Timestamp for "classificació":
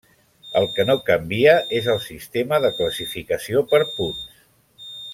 2.81-3.65